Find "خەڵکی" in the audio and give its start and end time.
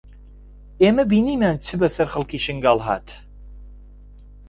2.13-2.43